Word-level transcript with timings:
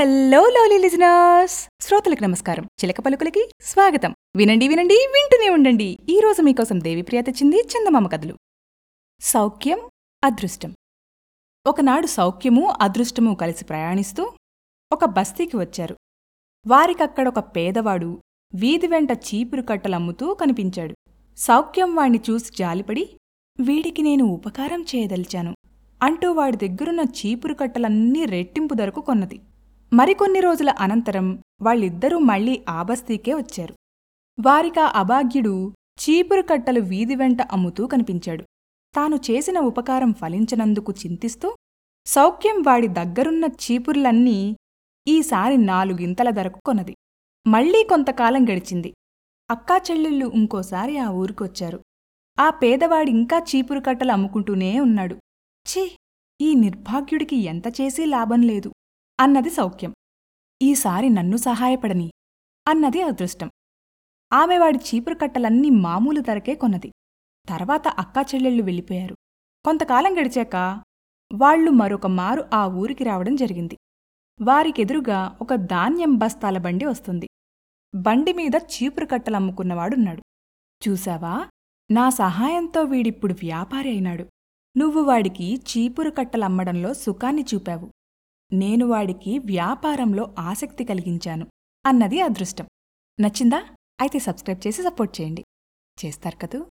Hello 0.00 0.46
lovely 0.46 0.78
listeners 0.78 1.68
శ్రోతలకు 1.80 2.22
నమస్కారం. 2.22 2.64
చిలక 2.64 3.00
పలుకులకి 3.00 3.50
స్వాగతం. 3.60 4.14
వినండి 4.36 4.68
వినండి 4.68 4.94
వింటూనే 4.94 5.50
ఉండండి. 5.50 5.98
ఈ 6.08 6.20
రోజు 6.20 6.42
మీకోసం 6.42 6.80
దేవిప్రియ 6.80 7.22
తెచ్చింది 7.22 7.56
చందమామ 7.56 8.06
కథలు. 8.06 8.36
సౌఖ్యం 9.20 9.80
అదృష్టం. 10.24 10.74
ఒకనాడు 11.66 12.06
సౌఖ్యము 12.06 12.74
అదృష్టము 12.80 13.34
కలిసి 13.34 13.64
ప్రయాణిస్తూ 13.64 14.32
ఒక 14.92 15.04
బస్తీకి 15.04 15.56
వచ్చారు. 15.56 15.96
వారికక్కడ 16.66 17.28
ఒక 17.28 17.38
పేదవాడు 17.38 18.22
వీధి 18.54 18.86
వెంట 18.86 19.12
చీపురు 19.12 19.62
కట్టలమ్ముతూ 19.62 20.34
కనిపించాడు. 20.34 20.94
సౌఖ్యం 21.36 21.94
వాణ్ణి 21.94 22.20
చూసి 22.30 22.52
జాలిపడి 22.58 23.18
వీడికి 23.60 24.02
నేను 24.02 24.24
ఉపకారం 24.24 24.86
చేయదలిచాను 24.96 25.56
అంటూ 26.02 26.32
వాడి 26.32 26.68
దగ్గరున్న 26.68 27.00
చీపురు 27.00 27.54
కట్టలన్నీ 27.54 28.24
రెట్టింపు 28.24 28.74
ధరకు 28.74 29.00
కొన్నది. 29.00 29.40
మరికొన్ని 29.92 30.40
రోజుల 30.40 30.70
అనంతరం 30.78 31.42
వాళ్ళిద్దరూ 31.62 32.18
మళ్ళీ 32.18 32.64
ఆబస్తీకే 32.68 33.34
వచ్చారు. 33.34 33.74
వారికా 34.40 34.84
అభాగ్యుడు 34.84 35.72
చీపురు 36.00 36.42
కట్టలు 36.42 36.80
వీధి 36.80 37.14
వెంట 37.14 37.42
అమ్ముతూ 37.42 37.86
కనిపించాడు. 37.86 38.44
తాను 38.94 39.16
చేసిన 39.16 39.58
ఉపకారం 39.58 40.12
ఫలించనందుకు 40.12 40.92
చింతిస్తూ 40.92 41.56
సౌఖ్యం 42.06 42.62
వాడి 42.62 42.88
దగ్గరున్న 42.88 43.44
చీపుర్లన్నీ 43.44 44.56
ఈసారి 45.08 45.56
నాలుగింతల 45.56 46.30
ధరకు 46.30 46.60
కొన్నది. 46.64 46.96
మళ్ళీ 47.46 47.84
కొంతకాలం 47.84 48.44
గడిచింది. 48.44 48.94
అక్కా 49.50 49.76
చెల్లెళ్ళు 49.76 50.26
ఇంకోసారి 50.34 50.98
ఆ 50.98 51.10
ఊరికొచ్చారు. 51.10 51.80
ఆ 52.38 52.50
పేదవాడింకా 52.50 53.38
చీపురు 53.38 53.80
కట్టలు 53.80 54.12
అమ్ముకుంటూనే 54.12 54.80
ఉన్నాడు. 54.80 55.14
ఛీ! 55.66 55.90
ఈ 56.40 56.54
నిర్భాగ్యుడికి 56.54 57.36
ఎంత 57.36 57.68
చేసీ 57.80 58.04
లాభం 58.04 58.42
లేదు. 58.42 58.72
అన్నది 59.20 59.50
సౌఖ్యం. 59.50 59.94
ఈసారి 60.62 61.08
నన్ను 61.08 61.36
సహాయపడని 61.36 62.10
అన్నది 62.68 63.02
అదృష్టం. 63.02 63.50
ఆమె 64.32 64.58
వాడి 64.58 64.78
చీపురు 64.78 65.14
కట్టలన్నీ 65.14 65.70
మామూలు 65.70 66.20
ధరకే 66.20 66.54
కొన్నది. 66.54 66.92
తర్వాత 67.48 67.88
అక్కా 67.88 68.22
చెల్లెళ్ళు 68.22 68.62
వెళ్ళిపోయారు. 68.62 69.14
కొంతకాలం 69.64 70.20
గడిచాక 70.20 70.82
వాళ్ళు 71.34 71.70
మరొక 71.70 72.06
మారు 72.06 72.44
ఆ 72.54 72.66
ఊరికి 72.66 73.04
రావడం 73.04 73.36
జరిగింది. 73.36 73.76
వారికెదురుగా 74.42 75.38
ఒక 75.40 75.54
ధాన్యం 75.54 76.18
బస్తాల 76.18 76.58
బండి 76.58 76.84
వస్తుంది. 76.84 77.28
బండి 77.94 78.32
మీద 78.32 78.52
చీపురు 78.56 79.06
కట్టలమ్ముకున్నవాడున్నాడు 79.06 80.22
చూశావా? 80.88 81.48
నా 81.90 82.10
సహాయంతో 82.10 82.82
వీడిప్పుడు 82.82 83.32
వ్యాపారి 83.32 83.88
అయినాడు. 83.88 84.26
నువ్వు 84.76 85.02
వాడికి 85.02 85.54
చీపురు 85.54 86.10
కట్టలమ్మడంలో 86.10 86.94
సుఖాన్ని 86.94 87.44
చూపావు. 87.54 87.92
నేను 88.52 88.86
వాడికి 88.86 89.38
వ్యాపారంలో 89.38 90.34
ఆసక్తి 90.38 90.84
కలిగించాను 90.84 91.46
అన్నది 91.86 92.20
అదృష్టం. 92.20 92.66
నచ్చిందా? 93.20 93.64
అయితే 94.00 94.18
సబ్స్క్రైబ్ 94.18 94.66
చేసి 94.66 94.82
సపోర్ట్ 94.82 95.20
చేయండి. 95.20 95.44
చేస్తారు 96.04 96.36
కదూ? 96.36 96.70